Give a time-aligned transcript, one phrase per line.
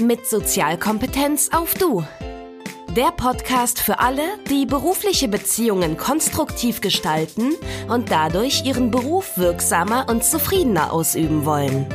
[0.00, 2.04] Mit Sozialkompetenz auf Du.
[2.94, 7.54] Der Podcast für alle, die berufliche Beziehungen konstruktiv gestalten
[7.88, 11.86] und dadurch ihren Beruf wirksamer und zufriedener ausüben wollen.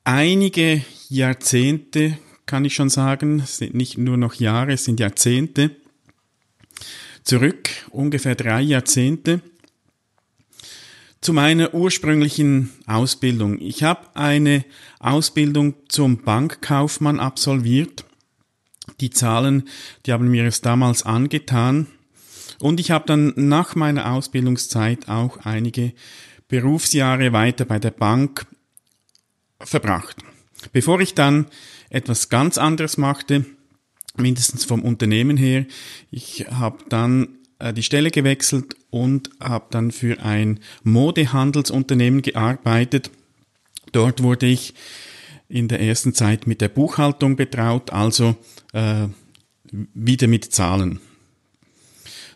[0.03, 5.71] einige Jahrzehnte, kann ich schon sagen, es sind nicht nur noch Jahre, es sind Jahrzehnte
[7.23, 9.41] zurück, ungefähr drei Jahrzehnte,
[11.21, 13.59] zu meiner ursprünglichen Ausbildung.
[13.61, 14.65] Ich habe eine
[14.99, 18.03] Ausbildung zum Bankkaufmann absolviert.
[18.99, 19.69] Die Zahlen,
[20.05, 21.87] die haben mir es damals angetan.
[22.59, 25.93] Und ich habe dann nach meiner Ausbildungszeit auch einige
[26.49, 28.45] Berufsjahre weiter bei der Bank
[29.59, 30.17] verbracht.
[30.73, 31.47] Bevor ich dann
[31.89, 33.45] etwas ganz anderes machte,
[34.17, 35.65] mindestens vom Unternehmen her.
[36.11, 43.09] Ich habe dann äh, die Stelle gewechselt und habe dann für ein Modehandelsunternehmen gearbeitet.
[43.91, 44.73] Dort wurde ich
[45.49, 48.35] in der ersten Zeit mit der Buchhaltung betraut, also
[48.73, 49.07] äh,
[49.71, 50.99] wieder mit Zahlen.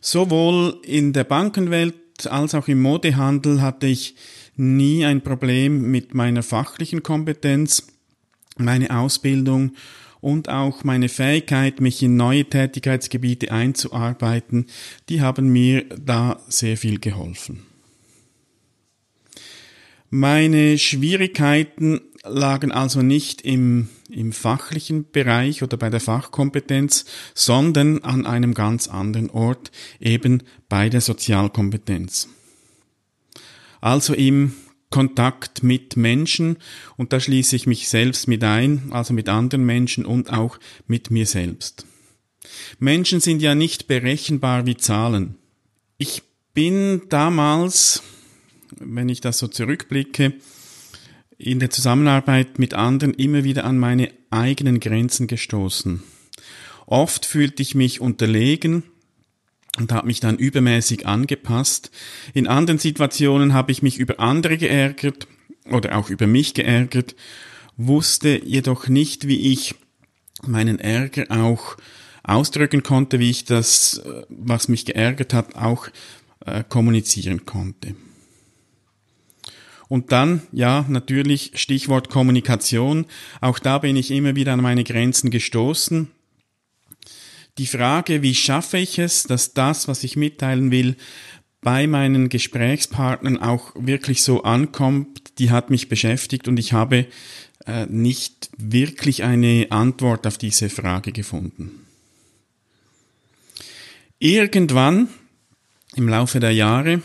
[0.01, 1.95] Sowohl in der Bankenwelt
[2.25, 4.15] als auch im Modehandel hatte ich
[4.55, 7.87] nie ein Problem mit meiner fachlichen Kompetenz.
[8.57, 9.73] Meine Ausbildung
[10.21, 14.67] und auch meine Fähigkeit, mich in neue Tätigkeitsgebiete einzuarbeiten,
[15.09, 17.63] die haben mir da sehr viel geholfen.
[20.09, 28.25] Meine Schwierigkeiten lagen also nicht im, im fachlichen Bereich oder bei der Fachkompetenz, sondern an
[28.25, 32.29] einem ganz anderen Ort, eben bei der Sozialkompetenz.
[33.81, 34.53] Also im
[34.89, 36.57] Kontakt mit Menschen
[36.95, 41.11] und da schließe ich mich selbst mit ein, also mit anderen Menschen und auch mit
[41.11, 41.85] mir selbst.
[42.79, 45.35] Menschen sind ja nicht berechenbar wie Zahlen.
[45.97, 48.01] Ich bin damals,
[48.79, 50.33] wenn ich das so zurückblicke,
[51.37, 56.01] in der Zusammenarbeit mit anderen immer wieder an meine eigenen Grenzen gestoßen.
[56.87, 58.83] Oft fühlte ich mich unterlegen,
[59.77, 61.91] und habe mich dann übermäßig angepasst.
[62.33, 65.27] In anderen Situationen habe ich mich über andere geärgert
[65.71, 67.15] oder auch über mich geärgert,
[67.77, 69.75] wusste jedoch nicht, wie ich
[70.43, 71.77] meinen Ärger auch
[72.23, 75.87] ausdrücken konnte, wie ich das, äh, was mich geärgert hat, auch
[76.45, 77.95] äh, kommunizieren konnte.
[79.87, 83.05] Und dann, ja, natürlich Stichwort Kommunikation.
[83.39, 86.09] Auch da bin ich immer wieder an meine Grenzen gestoßen
[87.57, 90.95] die Frage, wie schaffe ich es, dass das, was ich mitteilen will,
[91.61, 97.07] bei meinen Gesprächspartnern auch wirklich so ankommt, die hat mich beschäftigt und ich habe
[97.65, 101.71] äh, nicht wirklich eine Antwort auf diese Frage gefunden.
[104.19, 105.09] Irgendwann
[105.95, 107.01] im Laufe der Jahre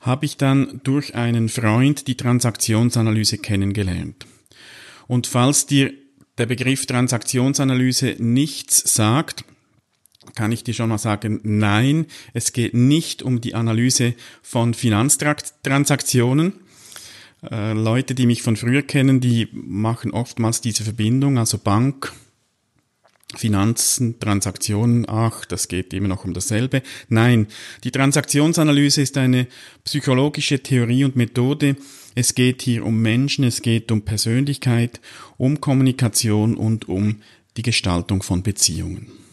[0.00, 4.26] habe ich dann durch einen Freund die Transaktionsanalyse kennengelernt.
[5.08, 5.92] Und falls dir
[6.38, 9.44] der Begriff Transaktionsanalyse nichts sagt,
[10.36, 16.52] kann ich dir schon mal sagen, nein, es geht nicht um die Analyse von Finanztransaktionen.
[17.50, 22.12] Äh, Leute, die mich von früher kennen, die machen oftmals diese Verbindung, also Bank,
[23.34, 26.82] Finanzen, Transaktionen, ach, das geht immer noch um dasselbe.
[27.08, 27.48] Nein,
[27.82, 29.48] die Transaktionsanalyse ist eine
[29.84, 31.76] psychologische Theorie und Methode.
[32.14, 35.00] Es geht hier um Menschen, es geht um Persönlichkeit,
[35.36, 37.20] um Kommunikation und um
[37.56, 39.25] die Gestaltung von Beziehungen.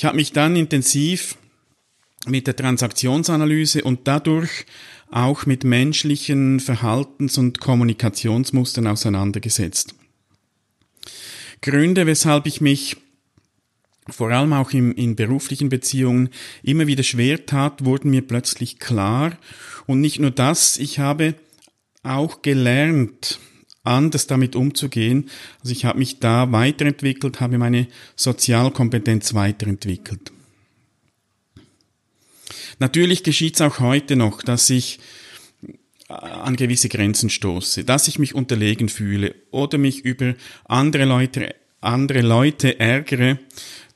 [0.00, 1.36] Ich habe mich dann intensiv
[2.24, 4.64] mit der Transaktionsanalyse und dadurch
[5.10, 9.94] auch mit menschlichen Verhaltens- und Kommunikationsmustern auseinandergesetzt.
[11.60, 12.96] Gründe, weshalb ich mich
[14.08, 16.30] vor allem auch im, in beruflichen Beziehungen
[16.62, 19.36] immer wieder schwer tat, wurden mir plötzlich klar.
[19.84, 21.34] Und nicht nur das, ich habe
[22.02, 23.38] auch gelernt,
[23.82, 25.30] anders damit umzugehen.
[25.60, 27.86] Also ich habe mich da weiterentwickelt, habe meine
[28.16, 30.32] Sozialkompetenz weiterentwickelt.
[32.78, 34.98] Natürlich geschieht es auch heute noch, dass ich
[36.08, 40.34] an gewisse Grenzen stoße, dass ich mich unterlegen fühle oder mich über
[40.64, 43.38] andere Leute, andere Leute ärgere.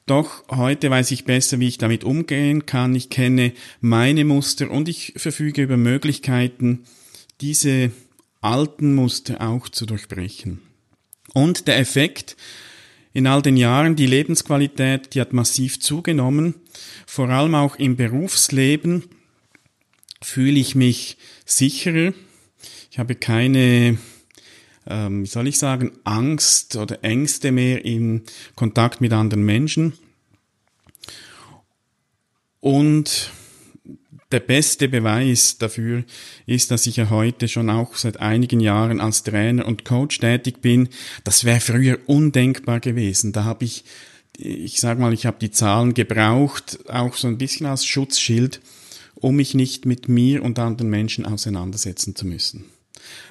[0.06, 2.94] Doch heute weiß ich besser, wie ich damit umgehen kann.
[2.94, 6.84] Ich kenne meine Muster und ich verfüge über Möglichkeiten,
[7.40, 7.90] diese
[8.44, 10.60] alten Muster auch zu durchbrechen.
[11.32, 12.36] Und der Effekt
[13.12, 16.54] in all den Jahren, die Lebensqualität, die hat massiv zugenommen.
[17.06, 19.04] Vor allem auch im Berufsleben
[20.20, 22.12] fühle ich mich sicherer.
[22.90, 23.98] Ich habe keine,
[24.86, 28.22] ähm, wie soll ich sagen, Angst oder Ängste mehr im
[28.56, 29.94] Kontakt mit anderen Menschen.
[32.60, 33.30] Und
[34.34, 36.02] der beste Beweis dafür
[36.44, 40.60] ist, dass ich ja heute schon auch seit einigen Jahren als Trainer und Coach tätig
[40.60, 40.88] bin.
[41.22, 43.32] Das wäre früher undenkbar gewesen.
[43.32, 43.84] Da habe ich,
[44.36, 48.60] ich sag mal, ich habe die Zahlen gebraucht, auch so ein bisschen als Schutzschild,
[49.14, 52.64] um mich nicht mit mir und anderen Menschen auseinandersetzen zu müssen.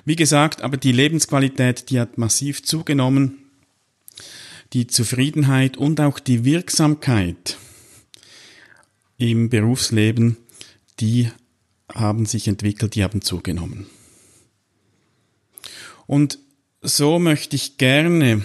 [0.05, 3.39] Wie gesagt, aber die Lebensqualität, die hat massiv zugenommen.
[4.71, 7.57] Die Zufriedenheit und auch die Wirksamkeit
[9.17, 10.37] im Berufsleben
[10.99, 11.29] die
[11.93, 13.87] haben sich entwickelt, die haben zugenommen.
[16.05, 16.39] Und
[16.81, 18.43] so möchte ich gerne,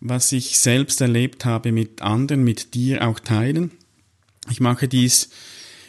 [0.00, 3.70] was ich selbst erlebt habe, mit anderen, mit dir auch teilen.
[4.50, 5.30] Ich mache dies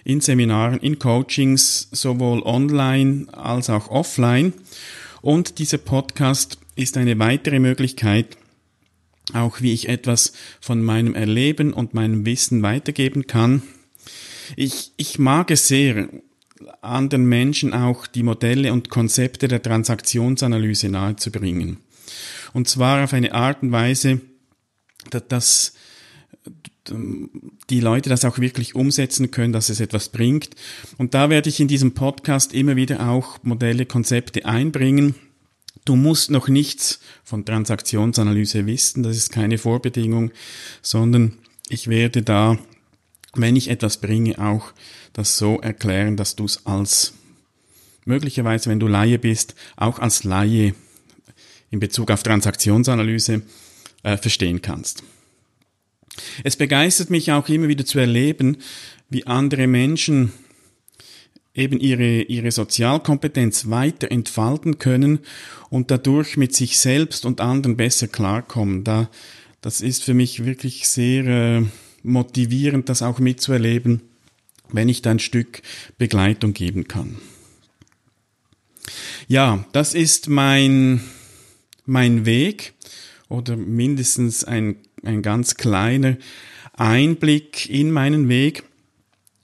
[0.04, 4.54] in Seminaren, in Coachings, sowohl online als auch offline.
[5.22, 8.38] Und dieser Podcast ist eine weitere Möglichkeit,
[9.32, 13.64] auch wie ich etwas von meinem Erleben und meinem Wissen weitergeben kann
[14.56, 16.10] ich, ich mag es sehr,
[16.82, 21.78] anderen Menschen auch die Modelle und Konzepte der Transaktionsanalyse nahezubringen.
[22.54, 24.22] Und zwar auf eine Art und Weise,
[25.28, 25.74] dass
[27.70, 30.50] die Leute das auch wirklich umsetzen können, dass es etwas bringt.
[30.98, 35.16] Und da werde ich in diesem Podcast immer wieder auch Modelle, Konzepte einbringen.
[35.86, 40.32] Du musst noch nichts von Transaktionsanalyse wissen, das ist keine Vorbedingung,
[40.82, 41.38] sondern
[41.70, 42.58] ich werde da
[43.36, 44.74] wenn ich etwas bringe, auch
[45.14, 47.14] das so erklären, dass du es als
[48.06, 50.76] möglicherweise, wenn du Laie bist, auch als Laie
[51.72, 53.42] in Bezug auf Transaktionsanalyse
[54.04, 55.04] äh, verstehen kannst.
[56.44, 58.58] Es begeistert mich auch immer wieder zu erleben,
[59.10, 60.32] wie andere Menschen
[61.56, 65.20] eben ihre, ihre Sozialkompetenz weiter entfalten können
[65.70, 68.84] und dadurch mit sich selbst und anderen besser klarkommen.
[68.84, 69.10] Da,
[69.62, 71.64] das ist für mich wirklich sehr äh,
[72.04, 74.02] motivierend, das auch mitzuerleben,
[74.72, 75.62] wenn ich da ein Stück
[75.98, 77.18] Begleitung geben kann.
[79.28, 81.02] Ja, das ist mein,
[81.86, 82.74] mein Weg
[83.30, 86.18] oder mindestens ein, ein ganz kleiner
[86.74, 88.64] Einblick in meinen Weg,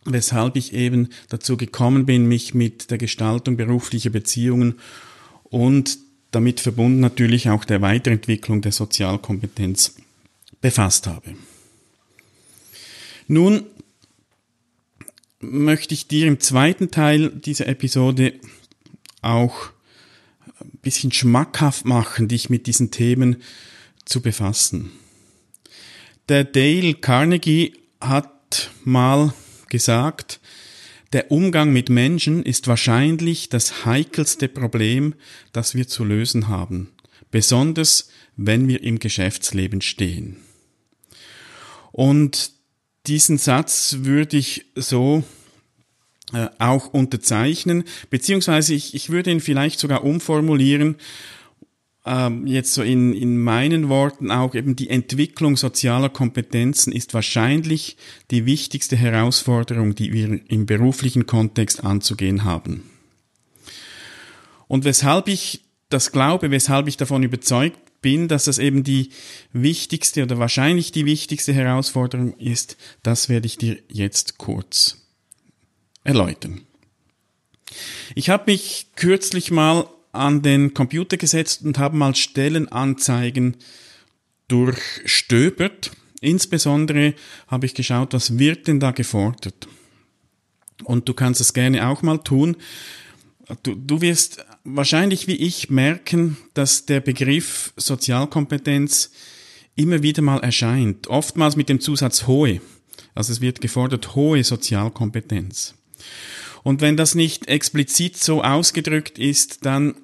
[0.06, 4.80] weshalb ich eben dazu gekommen bin, mich mit der Gestaltung beruflicher Beziehungen
[5.44, 6.00] und
[6.32, 9.96] damit verbunden natürlich auch der Weiterentwicklung der Sozialkompetenz
[10.62, 11.36] befasst habe.
[13.32, 13.68] Nun
[15.40, 18.34] möchte ich dir im zweiten Teil dieser Episode
[19.22, 19.70] auch
[20.60, 23.44] ein bisschen schmackhaft machen, dich mit diesen Themen
[24.04, 24.90] zu befassen.
[26.28, 29.32] Der Dale Carnegie hat mal
[29.70, 30.40] gesagt,
[31.14, 35.14] der Umgang mit Menschen ist wahrscheinlich das heikelste Problem,
[35.54, 36.90] das wir zu lösen haben,
[37.30, 40.38] besonders wenn wir im Geschäftsleben stehen.
[41.92, 42.58] Und
[43.08, 45.24] diesen Satz würde ich so
[46.34, 50.98] äh, auch unterzeichnen, beziehungsweise ich, ich würde ihn vielleicht sogar umformulieren,
[52.06, 57.98] ähm, jetzt so in, in meinen Worten auch eben die Entwicklung sozialer Kompetenzen ist wahrscheinlich
[58.32, 62.90] die wichtigste Herausforderung, die wir im beruflichen Kontext anzugehen haben.
[64.68, 69.10] Und weshalb ich das glaube, weshalb ich davon überzeugt bin, dass das eben die
[69.54, 74.98] wichtigste oder wahrscheinlich die wichtigste Herausforderung ist, das werde ich dir jetzt kurz
[76.04, 76.62] erläutern.
[78.16, 83.58] Ich habe mich kürzlich mal an den Computer gesetzt und habe mal Stellenanzeigen
[84.48, 85.92] durchstöbert.
[86.20, 87.14] Insbesondere
[87.48, 89.68] habe ich geschaut, was wird denn da gefordert.
[90.84, 92.58] Und du kannst es gerne auch mal tun.
[93.64, 94.44] Du, du wirst
[94.76, 99.12] wahrscheinlich wie ich merken, dass der Begriff Sozialkompetenz
[99.76, 101.08] immer wieder mal erscheint.
[101.08, 102.62] Oftmals mit dem Zusatz hohe.
[103.16, 105.76] Also es wird gefordert hohe Sozialkompetenz.
[106.64, 109.96] Und wenn das nicht explizit so ausgedrückt ist, dann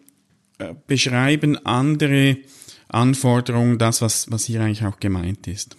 [0.58, 2.38] äh, beschreiben andere
[2.88, 5.76] Anforderungen das, was, was hier eigentlich auch gemeint ist.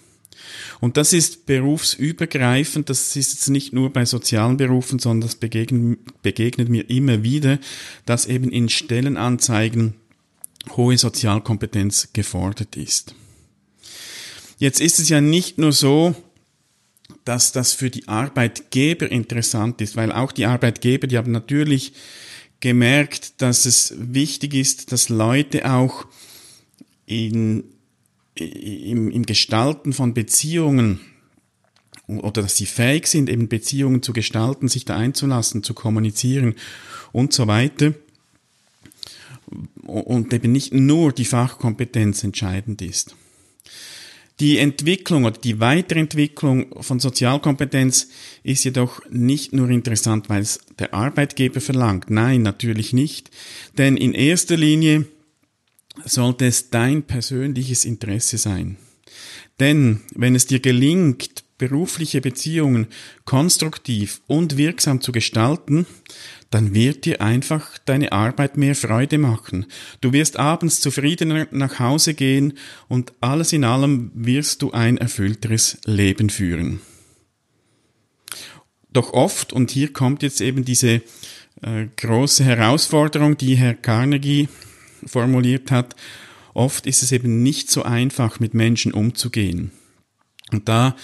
[0.80, 5.98] Und das ist berufsübergreifend, das ist jetzt nicht nur bei sozialen Berufen, sondern das begegnet,
[6.22, 7.58] begegnet mir immer wieder,
[8.04, 9.94] dass eben in Stellenanzeigen
[10.76, 13.14] hohe Sozialkompetenz gefordert ist.
[14.58, 16.14] Jetzt ist es ja nicht nur so,
[17.24, 21.92] dass das für die Arbeitgeber interessant ist, weil auch die Arbeitgeber, die haben natürlich
[22.60, 26.06] gemerkt, dass es wichtig ist, dass Leute auch
[27.04, 27.64] in,
[28.36, 31.00] im, im Gestalten von Beziehungen
[32.06, 36.54] oder dass sie fähig sind, eben Beziehungen zu gestalten, sich da einzulassen, zu kommunizieren
[37.12, 37.94] und so weiter.
[39.82, 43.14] Und eben nicht nur die Fachkompetenz entscheidend ist.
[44.38, 48.08] Die Entwicklung oder die Weiterentwicklung von Sozialkompetenz
[48.42, 52.10] ist jedoch nicht nur interessant, weil es der Arbeitgeber verlangt.
[52.10, 53.30] Nein, natürlich nicht.
[53.78, 55.06] Denn in erster Linie
[56.04, 58.76] sollte es dein persönliches Interesse sein.
[59.60, 62.88] Denn wenn es dir gelingt, berufliche Beziehungen
[63.24, 65.86] konstruktiv und wirksam zu gestalten,
[66.50, 69.66] dann wird dir einfach deine Arbeit mehr Freude machen.
[70.00, 72.54] Du wirst abends zufriedener nach Hause gehen
[72.88, 76.80] und alles in allem wirst du ein erfüllteres Leben führen.
[78.92, 81.02] Doch oft, und hier kommt jetzt eben diese
[81.62, 84.48] äh, große Herausforderung, die Herr Carnegie
[85.04, 85.96] formuliert hat,
[86.54, 89.72] oft ist es eben nicht so einfach, mit Menschen umzugehen.
[90.52, 90.96] Und da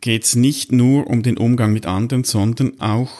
[0.00, 3.10] geht es nicht nur um den Umgang mit anderen, sondern auch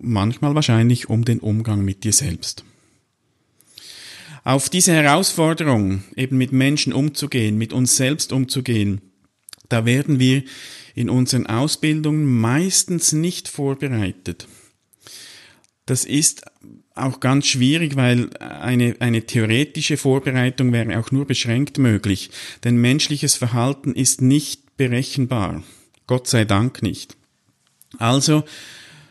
[0.00, 2.64] manchmal wahrscheinlich um den Umgang mit dir selbst.
[4.44, 9.00] Auf diese Herausforderung, eben mit Menschen umzugehen, mit uns selbst umzugehen,
[9.68, 10.42] da werden wir
[10.94, 14.48] in unseren Ausbildungen meistens nicht vorbereitet.
[15.86, 16.42] Das ist
[16.94, 22.30] auch ganz schwierig, weil eine, eine theoretische Vorbereitung wäre auch nur beschränkt möglich,
[22.64, 25.62] denn menschliches Verhalten ist nicht berechenbar.
[26.06, 27.16] Gott sei Dank nicht.
[27.98, 28.44] Also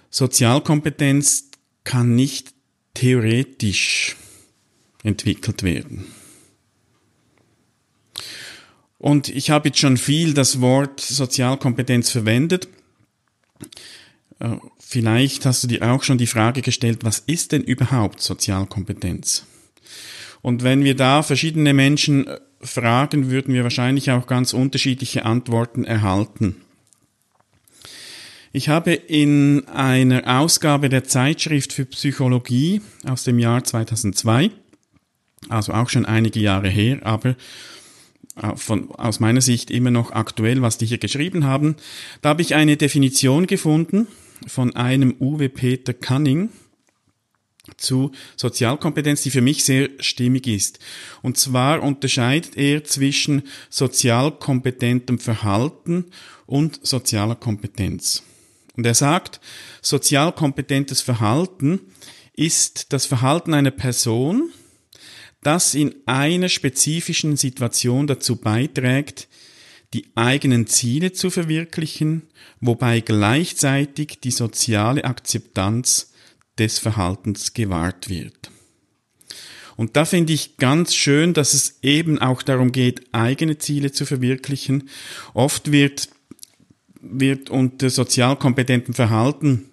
[0.09, 1.49] Sozialkompetenz
[1.83, 2.53] kann nicht
[2.93, 4.15] theoretisch
[5.03, 6.05] entwickelt werden.
[8.97, 12.67] Und ich habe jetzt schon viel das Wort Sozialkompetenz verwendet.
[14.91, 19.45] Vielleicht hast du dir auch schon die Frage gestellt, was ist denn überhaupt Sozialkompetenz?
[20.41, 25.85] Und wenn wir da verschiedene Menschen äh, fragen, würden wir wahrscheinlich auch ganz unterschiedliche Antworten
[25.85, 26.57] erhalten.
[28.51, 34.51] Ich habe in einer Ausgabe der Zeitschrift für Psychologie aus dem Jahr 2002,
[35.47, 37.37] also auch schon einige Jahre her, aber
[38.35, 41.77] äh, von, aus meiner Sicht immer noch aktuell, was die hier geschrieben haben,
[42.21, 44.07] da habe ich eine Definition gefunden
[44.47, 46.49] von einem Uwe Peter Canning
[47.77, 50.79] zu Sozialkompetenz, die für mich sehr stimmig ist.
[51.21, 56.05] Und zwar unterscheidet er zwischen sozialkompetentem Verhalten
[56.45, 58.23] und sozialer Kompetenz.
[58.75, 59.39] Und er sagt,
[59.81, 61.81] sozial kompetentes Verhalten
[62.33, 64.49] ist das Verhalten einer Person,
[65.43, 69.27] das in einer spezifischen Situation dazu beiträgt,
[69.93, 72.23] die eigenen Ziele zu verwirklichen,
[72.59, 76.13] wobei gleichzeitig die soziale Akzeptanz
[76.57, 78.51] des Verhaltens gewahrt wird.
[79.75, 84.05] Und da finde ich ganz schön, dass es eben auch darum geht, eigene Ziele zu
[84.05, 84.89] verwirklichen.
[85.33, 86.09] Oft wird
[87.01, 89.70] wird unter sozial kompetentem Verhalten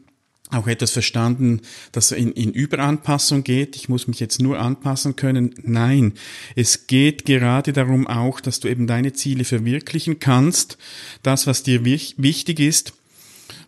[0.50, 1.61] auch etwas verstanden,
[1.93, 3.76] das in, in Überanpassung geht.
[3.76, 5.55] Ich muss mich jetzt nur anpassen können.
[5.62, 6.14] Nein,
[6.57, 10.78] es geht gerade darum auch, dass du eben deine Ziele verwirklichen kannst,
[11.23, 12.95] das, was dir wichtig ist,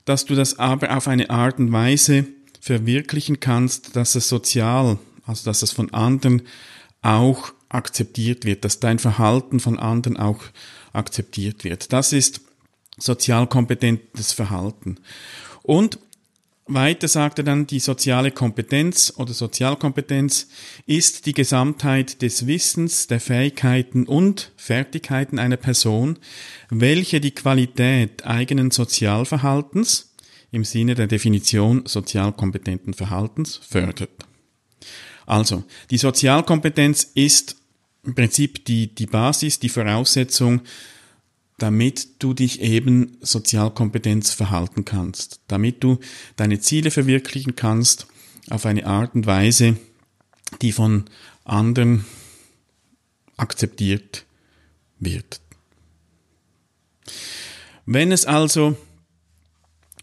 [0.05, 2.27] dass du das aber auf eine Art und Weise
[2.61, 6.43] verwirklichen kannst, dass es sozial, also dass es von anderen
[7.03, 10.43] auch akzeptiert wird, dass dein Verhalten von anderen auch
[10.93, 11.93] akzeptiert wird.
[11.93, 12.41] Das ist
[12.99, 14.97] sozial kompetentes Verhalten.
[15.63, 15.99] Und
[16.75, 20.49] weiter sagt er dann, die soziale Kompetenz oder Sozialkompetenz
[20.87, 26.19] ist die Gesamtheit des Wissens, der Fähigkeiten und Fertigkeiten einer Person,
[26.69, 30.15] welche die Qualität eigenen Sozialverhaltens
[30.53, 34.11] im Sinne der Definition sozialkompetenten Verhaltens fördert.
[35.27, 37.57] Also, die Sozialkompetenz ist
[38.05, 40.63] im Prinzip die, die Basis, die Voraussetzung
[41.61, 45.99] damit du dich eben Sozialkompetenz verhalten kannst, damit du
[46.37, 48.07] deine Ziele verwirklichen kannst
[48.49, 49.77] auf eine Art und Weise,
[50.63, 51.05] die von
[51.45, 52.07] anderen
[53.37, 54.25] akzeptiert
[54.99, 55.43] wird.
[57.85, 58.79] Wenn es also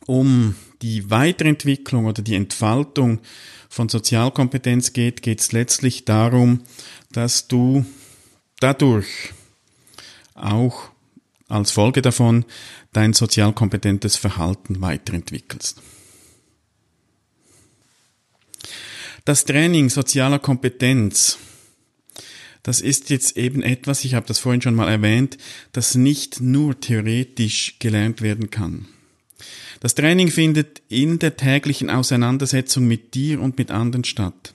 [0.06, 3.20] um die Weiterentwicklung oder die Entfaltung
[3.68, 6.62] von Sozialkompetenz geht, geht es letztlich darum,
[7.12, 7.84] dass du
[8.60, 9.34] dadurch
[10.36, 10.92] auch
[11.48, 12.46] als Folge davon
[12.94, 15.82] dein sozial kompetentes Verhalten weiterentwickelst.
[19.26, 21.38] Das Training sozialer Kompetenz,
[22.64, 25.38] das ist jetzt eben etwas, ich habe das vorhin schon mal erwähnt,
[25.74, 28.88] das nicht nur theoretisch gelernt werden kann.
[29.80, 34.54] Das Training findet in der täglichen Auseinandersetzung mit dir und mit anderen statt.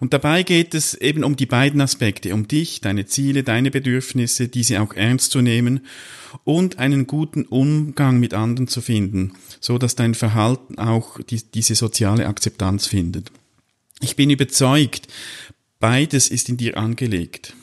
[0.00, 4.48] Und dabei geht es eben um die beiden Aspekte, um dich, deine Ziele, deine Bedürfnisse,
[4.48, 5.80] diese auch ernst zu nehmen
[6.44, 11.74] und einen guten Umgang mit anderen zu finden, so dass dein Verhalten auch die, diese
[11.74, 13.30] soziale Akzeptanz findet.
[14.00, 15.08] Ich bin überzeugt,
[15.78, 17.54] beides ist in dir angelegt,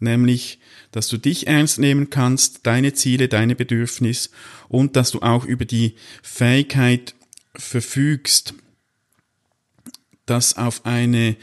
[0.00, 0.58] nämlich
[0.92, 4.30] dass du dich ernst nehmen kannst, deine Ziele, deine Bedürfnisse
[4.68, 7.16] und dass du auch über die Fähigkeit
[7.56, 8.54] verfügst,
[10.26, 11.36] das auf eine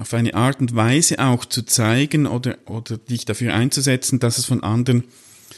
[0.00, 4.44] auf eine Art und Weise auch zu zeigen oder, oder dich dafür einzusetzen, dass es
[4.44, 5.04] von anderen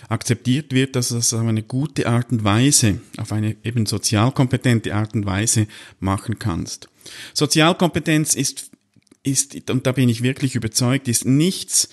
[0.08, 5.14] akzeptiert wird, dass es auf eine gute Art und Weise, auf eine eben sozialkompetente Art
[5.14, 5.66] und Weise
[5.98, 6.88] machen kannst.
[7.34, 8.70] Sozialkompetenz ist,
[9.22, 11.88] ist, und da bin ich wirklich überzeugt, ist nichts,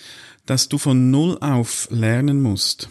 [0.46, 2.90] das du von Null auf lernen musst.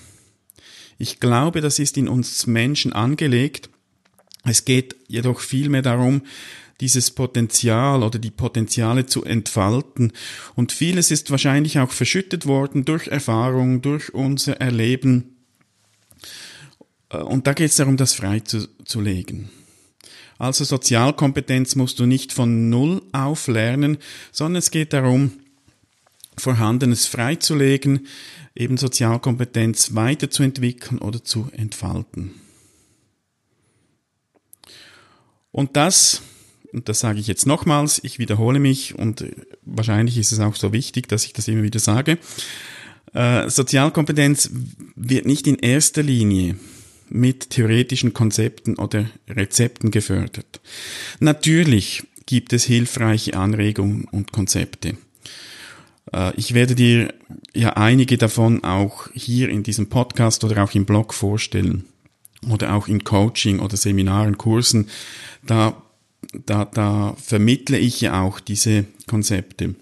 [0.99, 3.71] Ich glaube, das ist in uns Menschen angelegt.
[4.45, 6.23] Es geht jedoch vielmehr darum,
[6.81, 10.13] dieses Potenzial oder die Potenziale zu entfalten.
[10.55, 15.37] Und vieles ist wahrscheinlich auch verschüttet worden durch Erfahrung, durch unser Erleben.
[17.11, 19.51] Äh, und da geht es darum, das freizulegen.
[20.39, 23.99] Also Sozialkompetenz musst du nicht von Null auf lernen,
[24.33, 25.33] sondern es geht darum,
[26.37, 28.07] Vorhandenes freizulegen,
[28.55, 32.35] eben Sozialkompetenz weiterzuentwickeln oder zu entfalten.
[35.51, 36.21] Und das
[36.77, 39.25] und das sage ich jetzt nochmals, ich wiederhole mich und
[39.65, 42.19] wahrscheinlich ist es auch so wichtig, dass ich das immer wieder sage.
[43.15, 44.51] Äh, Sozialkompetenz
[44.95, 46.57] wird nicht in erster Linie
[47.09, 50.61] mit theoretischen Konzepten oder Rezepten gefördert.
[51.19, 54.99] Natürlich gibt es hilfreiche Anregungen und Konzepte.
[56.13, 57.15] Äh, ich werde dir
[57.55, 61.87] ja einige davon auch hier in diesem Podcast oder auch im Blog vorstellen
[62.51, 64.91] oder auch in Coaching oder Seminaren, Kursen.
[65.43, 65.83] Da
[66.45, 69.75] da, da vermittle ich ja auch diese Konzepte.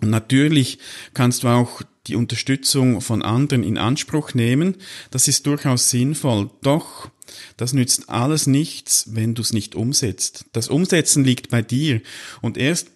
[0.00, 0.78] Und natürlich
[1.14, 4.76] kannst du auch die Unterstützung von anderen in Anspruch nehmen.
[5.10, 6.50] Das ist durchaus sinnvoll.
[6.62, 7.10] Doch
[7.56, 10.44] das nützt alles nichts, wenn du es nicht umsetzt.
[10.52, 12.00] Das Umsetzen liegt bei dir.
[12.42, 12.88] Und erst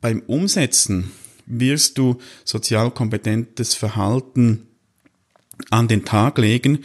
[0.00, 1.10] beim Umsetzen
[1.46, 4.68] wirst du sozial kompetentes Verhalten
[5.68, 6.84] an den Tag legen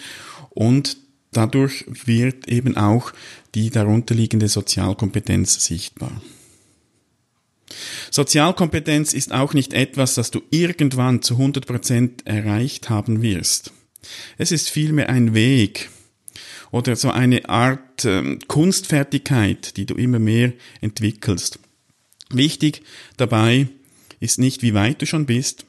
[0.49, 0.97] und
[1.31, 3.13] dadurch wird eben auch
[3.55, 6.21] die darunterliegende Sozialkompetenz sichtbar.
[8.11, 13.71] Sozialkompetenz ist auch nicht etwas, das du irgendwann zu 100 Prozent erreicht haben wirst.
[14.37, 15.89] Es ist vielmehr ein Weg
[16.71, 21.59] oder so eine Art äh, Kunstfertigkeit, die du immer mehr entwickelst.
[22.29, 22.83] Wichtig
[23.17, 23.67] dabei
[24.19, 25.65] ist nicht, wie weit du schon bist,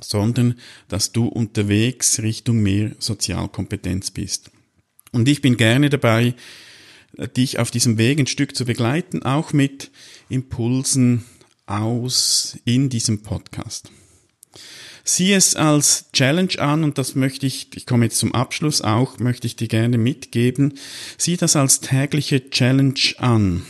[0.00, 0.54] sondern
[0.88, 4.50] dass du unterwegs Richtung mehr Sozialkompetenz bist.
[5.12, 6.34] Und ich bin gerne dabei,
[7.36, 9.90] dich auf diesem Weg ein Stück zu begleiten, auch mit
[10.28, 11.24] Impulsen
[11.66, 13.90] aus in diesem Podcast.
[15.04, 19.18] Sieh es als Challenge an und das möchte ich, ich komme jetzt zum Abschluss auch,
[19.18, 20.74] möchte ich dir gerne mitgeben.
[21.16, 23.62] Sieh das als tägliche Challenge an,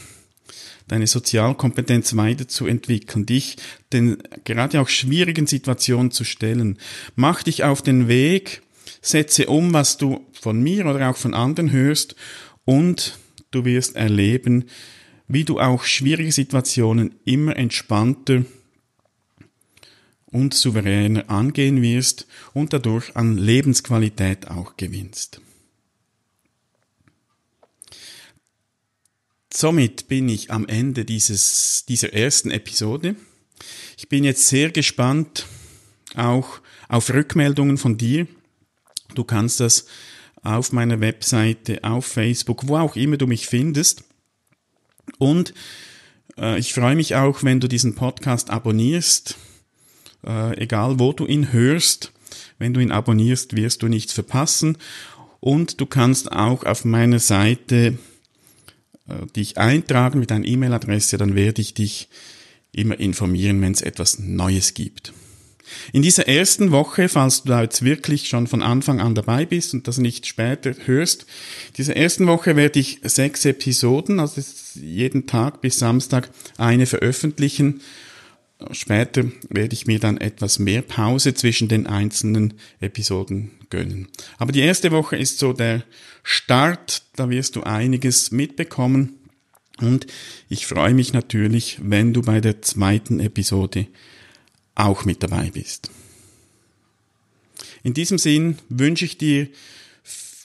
[0.89, 3.57] deine Sozialkompetenz weiterzuentwickeln, dich
[3.93, 6.79] den gerade auch schwierigen Situationen zu stellen.
[7.15, 8.63] Mach dich auf den Weg,
[9.01, 12.17] setze um, was du von mir oder auch von anderen hörst
[12.65, 13.17] und
[13.51, 14.65] du wirst erleben,
[15.27, 18.45] wie du auch schwierige Situationen immer entspannter
[20.27, 25.41] und souveräner angehen wirst und dadurch an Lebensqualität auch gewinnst.
[29.59, 33.17] somit bin ich am Ende dieses, dieser ersten Episode.
[33.97, 35.47] Ich bin jetzt sehr gespannt
[36.15, 38.27] auch auf Rückmeldungen von dir.
[39.15, 39.87] Du kannst das
[40.43, 44.05] auf meiner Webseite, auf Facebook, wo auch immer du mich findest.
[45.19, 45.55] Und
[46.39, 49.37] äh, ich freue mich auch, wenn du diesen Podcast abonnierst,
[50.27, 52.13] äh, egal wo du ihn hörst.
[52.59, 54.77] Wenn du ihn abonnierst, wirst du nichts verpassen.
[55.41, 57.99] Und du kannst auch auf meiner Seite
[59.09, 62.09] äh, dich eintragen mit deiner E-Mail-Adresse, dann werde ich dich
[62.73, 65.13] immer informieren, wenn es etwas Neues gibt.
[65.93, 69.75] In dieser ersten Woche, falls du da jetzt wirklich schon von Anfang an dabei bist
[69.75, 71.27] und das nicht später hörst,
[71.77, 74.43] dieser ersten Woche werde ich sechs Episoden, also
[74.75, 77.81] jeden Tag bis Samstag eine veröffentlichen.
[78.73, 84.09] Später werde ich mir dann etwas mehr Pause zwischen den einzelnen Episoden gönnen.
[84.39, 85.85] Aber die erste Woche ist so der
[86.25, 89.15] Start, da wirst du einiges mitbekommen.
[89.81, 90.07] Und
[90.49, 93.87] ich freue mich natürlich, wenn du bei der zweiten Episode
[94.79, 95.91] auch mit dabei bist.
[97.83, 99.49] In diesem Sinn wünsche ich dir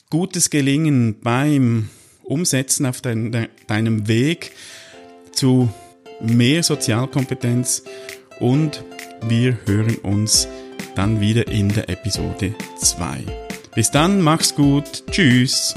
[0.09, 1.89] gutes Gelingen beim
[2.23, 4.51] Umsetzen auf dein, deinem Weg
[5.31, 5.73] zu
[6.21, 7.83] mehr Sozialkompetenz
[8.39, 8.83] und
[9.27, 10.47] wir hören uns
[10.95, 13.23] dann wieder in der Episode 2.
[13.75, 15.73] Bis dann, mach's gut, tschüss.